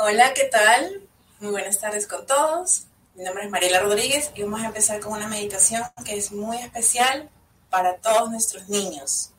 [0.00, 1.08] Hola, ¿qué tal?
[1.40, 2.84] Muy buenas tardes con todos.
[3.16, 6.56] Mi nombre es Mariela Rodríguez y vamos a empezar con una meditación que es muy
[6.58, 7.28] especial
[7.68, 9.32] para todos nuestros niños.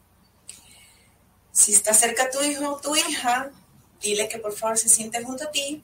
[1.53, 3.51] Si está cerca tu hijo o tu hija,
[4.01, 5.81] dile que por favor se siente junto a ti,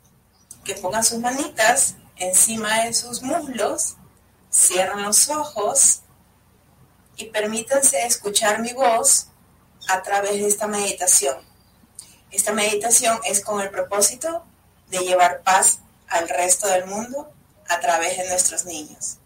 [0.65, 3.95] que pongan sus manitas encima de sus muslos,
[4.51, 6.01] cierren los ojos
[7.15, 9.27] y permítanse escuchar mi voz
[9.87, 11.37] a través de esta meditación.
[12.29, 14.43] Esta meditación es con el propósito
[14.89, 17.31] de llevar paz al resto del mundo
[17.69, 19.17] a través de nuestros niños.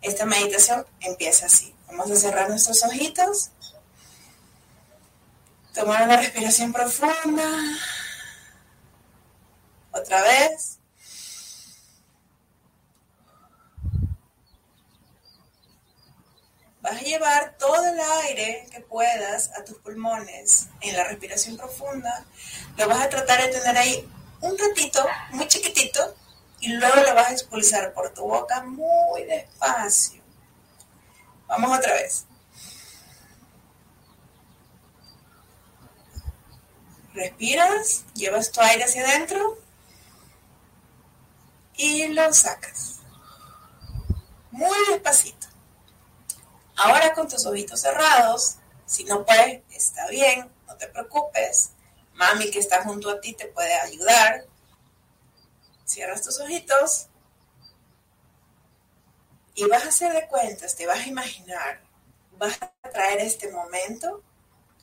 [0.00, 1.74] Esta meditación empieza así.
[1.86, 3.50] Vamos a cerrar nuestros ojitos,
[5.74, 7.44] tomar una respiración profunda,
[9.92, 10.78] otra vez.
[16.80, 22.24] Vas a llevar todo el aire que puedas a tus pulmones en la respiración profunda.
[22.76, 24.10] Lo vas a tratar de tener ahí
[24.42, 26.14] un ratito, muy chiquitito,
[26.60, 30.22] y luego lo vas a expulsar por tu boca muy despacio.
[31.46, 32.26] Vamos otra vez.
[37.14, 39.58] Respiras, llevas tu aire hacia adentro
[41.76, 43.00] y lo sacas.
[44.50, 45.46] Muy despacito.
[46.76, 48.56] Ahora con tus ojitos cerrados,
[48.86, 51.70] si no puedes, está bien, no te preocupes.
[52.14, 54.46] Mami que está junto a ti te puede ayudar.
[55.84, 57.08] Cierras tus ojitos
[59.54, 61.82] y vas a hacer de cuentas, te vas a imaginar,
[62.38, 64.22] vas a traer este momento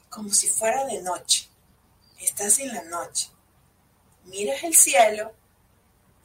[0.09, 1.49] como si fuera de noche.
[2.19, 3.29] Estás en la noche.
[4.25, 5.33] Miras el cielo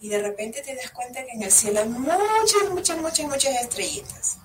[0.01, 3.55] y de repente te das cuenta que en el cielo hay muchas, muchas, muchas, muchas
[3.63, 4.37] estrellitas.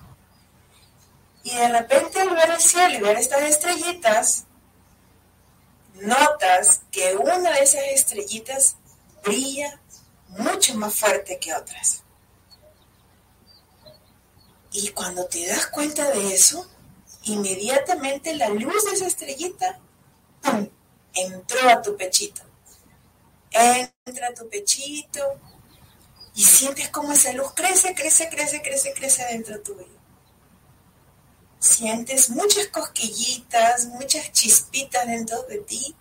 [1.42, 4.44] Y de repente al ver el cielo y ver estas estrellitas,
[6.00, 8.76] notas que una de esas estrellitas
[9.24, 9.80] brilla
[10.28, 12.02] mucho más fuerte que otras.
[14.72, 16.68] Y cuando te das cuenta de eso,
[17.24, 19.80] inmediatamente la luz de esa estrellita
[21.12, 22.42] entró a tu pechito.
[23.50, 25.40] Entra a tu pechito
[26.34, 29.99] y sientes como esa luz crece, crece, crece, crece, crece dentro tuyo.
[31.60, 35.94] Sientes muchas cosquillitas, muchas chispitas dentro de ti.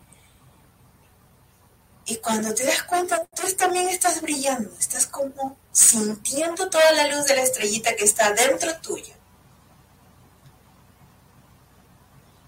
[2.05, 7.25] Y cuando te das cuenta, tú también estás brillando, estás como sintiendo toda la luz
[7.25, 9.13] de la estrellita que está dentro tuyo.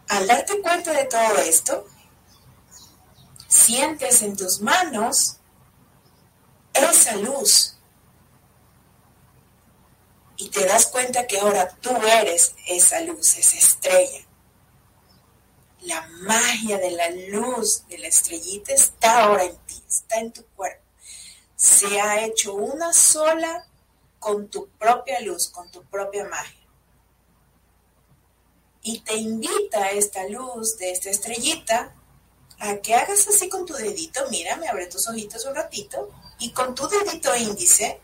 [0.07, 1.85] Al darte cuenta de todo esto,
[3.47, 5.37] sientes en tus manos
[6.73, 7.77] esa luz
[10.41, 14.25] y te das cuenta que ahora tú eres esa luz, esa estrella.
[15.81, 20.43] La magia de la luz de la estrellita está ahora en ti, está en tu
[20.55, 20.81] cuerpo.
[21.55, 23.67] Se ha hecho una sola
[24.17, 26.67] con tu propia luz, con tu propia magia.
[28.81, 31.93] Y te invita esta luz de esta estrellita
[32.57, 36.09] a que hagas así con tu dedito, mira, me abre tus ojitos un ratito,
[36.39, 38.01] y con tu dedito índice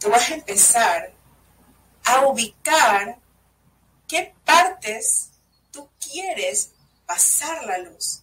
[0.00, 1.12] tú vas a empezar
[2.04, 3.18] a ubicar
[4.08, 5.30] qué partes
[5.70, 6.72] tú quieres
[7.06, 8.22] pasar la luz.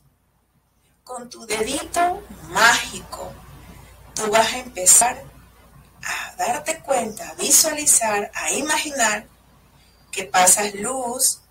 [1.04, 3.32] Con tu dedito mágico,
[4.14, 5.24] tú vas a empezar
[6.04, 9.28] a darte cuenta, a visualizar, a imaginar
[10.12, 11.42] que pasas luz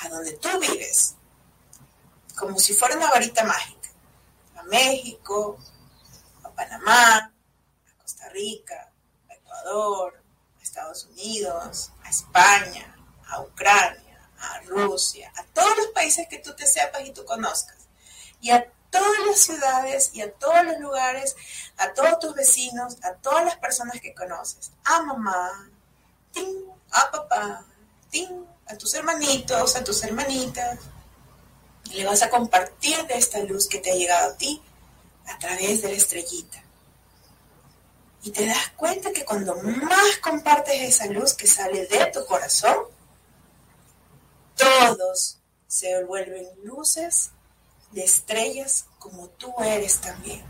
[0.00, 1.14] a donde tú vives,
[2.36, 3.90] como si fuera una varita mágica,
[4.56, 5.58] a México,
[6.42, 8.90] a Panamá, a Costa Rica,
[9.66, 12.96] a Estados Unidos, a España,
[13.26, 17.76] a Ucrania, a Rusia, a todos los países que tú te sepas y tú conozcas.
[18.40, 21.36] Y a todas las ciudades y a todos los lugares,
[21.76, 24.70] a todos tus vecinos, a todas las personas que conoces.
[24.84, 25.70] A mamá,
[26.90, 27.64] a papá,
[28.66, 30.78] a tus hermanitos, a tus hermanitas.
[31.84, 34.62] Y le vas a compartir de esta luz que te ha llegado a ti
[35.26, 36.62] a través de la estrellita.
[38.22, 42.76] Y te das cuenta que cuando más compartes esa luz que sale de tu corazón,
[44.56, 47.30] todos se vuelven luces
[47.92, 50.44] de estrellas como tú eres también.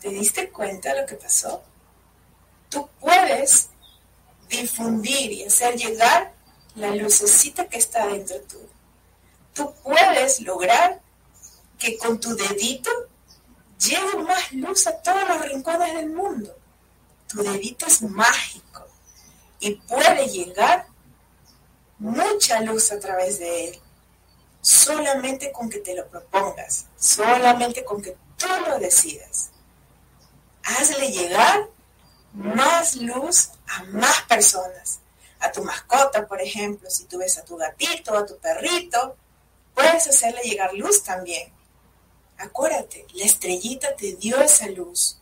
[0.00, 1.62] ¿Te diste cuenta de lo que pasó?
[2.68, 3.68] Tú puedes
[4.48, 6.34] difundir y hacer llegar
[6.74, 8.68] la lucecita que está dentro tuyo.
[9.54, 11.00] Tú puedes lograr
[11.78, 12.90] que con tu dedito
[13.82, 16.54] lleva más luz a todos los rincones del mundo.
[17.28, 18.86] Tu dedito es mágico
[19.60, 20.86] y puede llegar
[21.98, 23.78] mucha luz a través de él.
[24.64, 29.50] solamente con que te lo propongas, solamente con que tú lo decidas.
[30.62, 31.68] Hazle llegar
[32.32, 35.00] más luz a más personas.
[35.40, 39.16] A tu mascota, por ejemplo, si tú ves a tu gatito, a tu perrito,
[39.74, 41.52] puedes hacerle llegar luz también.
[42.42, 45.16] Acuérdate, la estrellita te dio esa luz,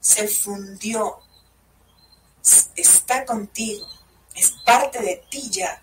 [0.00, 1.20] se fundió,
[2.74, 3.86] está contigo,
[4.34, 5.80] es parte de ti ya.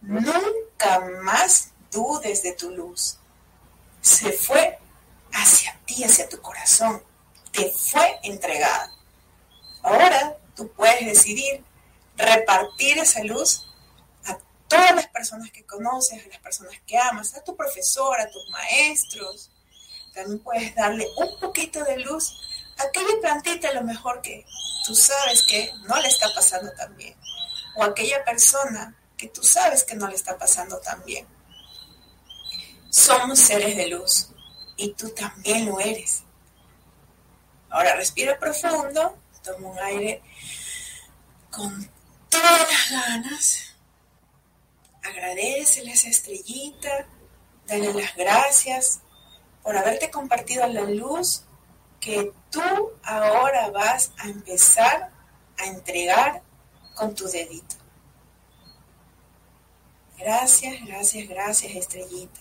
[0.00, 3.18] Nunca más dudes de tu luz.
[4.00, 4.78] Se fue
[5.30, 7.02] hacia ti, hacia tu corazón.
[7.52, 8.90] Te fue entregada.
[9.82, 11.62] Ahora tú puedes decidir
[12.16, 13.68] repartir esa luz
[14.24, 14.38] a
[14.68, 18.48] todas las personas que conoces, a las personas que amas, a tu profesor, a tus
[18.48, 19.51] maestros.
[20.14, 22.32] También puedes darle un poquito de luz
[22.78, 24.44] a aquella plantita a lo mejor que
[24.86, 27.16] tú sabes que no le está pasando tan bien.
[27.76, 31.26] O a aquella persona que tú sabes que no le está pasando tan bien.
[32.90, 34.28] Somos seres de luz
[34.76, 36.24] y tú también lo eres.
[37.70, 40.22] Ahora respira profundo Toma un aire
[41.50, 41.90] con
[42.28, 43.74] todas las ganas.
[45.02, 47.08] Agradecele a esa estrellita.
[47.66, 49.00] Dale las gracias
[49.62, 51.44] por haberte compartido la luz
[52.00, 55.10] que tú ahora vas a empezar
[55.58, 56.42] a entregar
[56.94, 57.76] con tu dedito.
[60.18, 62.40] Gracias, gracias, gracias, estrellita.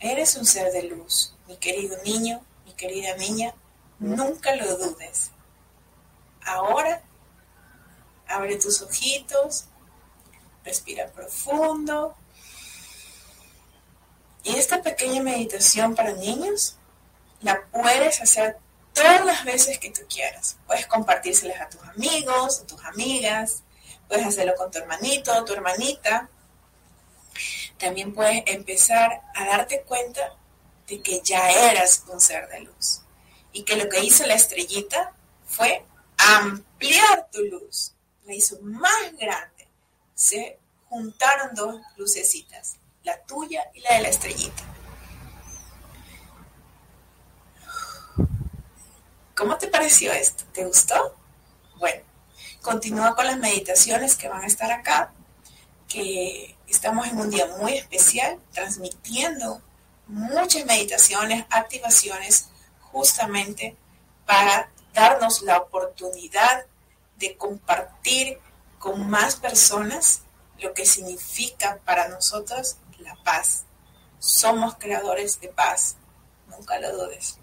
[0.00, 3.54] Eres un ser de luz, mi querido niño, mi querida niña,
[3.98, 5.30] nunca lo dudes.
[6.44, 7.02] Ahora,
[8.26, 9.66] abre tus ojitos,
[10.64, 12.14] respira profundo.
[15.04, 16.76] Pequeña meditación para niños
[17.42, 18.56] la puedes hacer
[18.94, 20.56] todas las veces que tú quieras.
[20.66, 23.64] Puedes compartírselas a tus amigos, a tus amigas,
[24.08, 26.30] puedes hacerlo con tu hermanito tu hermanita.
[27.76, 30.38] También puedes empezar a darte cuenta
[30.88, 33.02] de que ya eras un ser de luz
[33.52, 35.12] y que lo que hizo la estrellita
[35.46, 35.84] fue
[36.16, 37.94] ampliar tu luz.
[38.24, 39.68] La hizo más grande.
[40.14, 40.58] Se
[40.88, 44.73] juntaron dos lucecitas, la tuya y la de la estrellita.
[49.36, 50.44] ¿Cómo te pareció esto?
[50.52, 51.16] ¿Te gustó?
[51.78, 52.02] Bueno,
[52.62, 55.12] continúa con las meditaciones que van a estar acá,
[55.88, 59.60] que estamos en un día muy especial, transmitiendo
[60.06, 62.48] muchas meditaciones, activaciones,
[62.80, 63.76] justamente
[64.24, 66.66] para darnos la oportunidad
[67.16, 68.38] de compartir
[68.78, 70.22] con más personas
[70.60, 73.64] lo que significa para nosotros la paz.
[74.20, 75.96] Somos creadores de paz,
[76.46, 77.38] nunca lo dudes.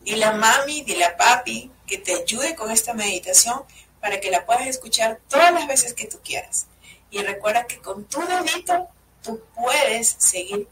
[0.00, 3.62] Dile a mami, dile a papi que te ayude con esta meditación
[4.00, 6.66] para que la puedas escuchar todas las veces que tú quieras.
[7.10, 8.88] Y recuerda que con tu dedito
[9.22, 10.68] tú puedes seguir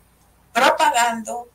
[0.53, 1.49] propagando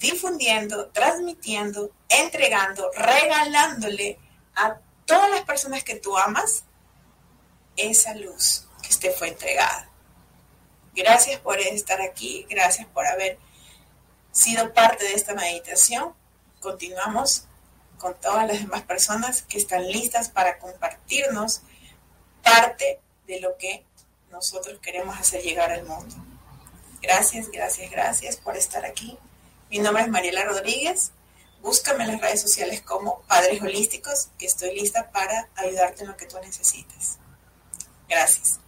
[0.00, 4.18] difundiendo, transmitiendo, entregando, regalándole
[4.56, 6.64] a todas las personas que tú amas
[7.76, 9.90] esa luz que te fue entregada.
[10.94, 13.38] Gracias por estar aquí, gracias por haber
[14.32, 16.14] sido parte de esta meditación.
[16.60, 17.44] Continuamos
[17.98, 21.62] con todas las demás personas que están listas para compartirnos
[22.42, 23.84] parte de lo que
[24.30, 26.14] nosotros queremos hacer llegar al mundo.
[27.02, 29.18] Gracias, gracias, gracias por estar aquí.
[29.70, 31.12] Mi nombre es Mariela Rodríguez.
[31.62, 36.16] Búscame en las redes sociales como Padres Holísticos, que estoy lista para ayudarte en lo
[36.16, 37.18] que tú necesites.
[38.08, 38.60] Gracias.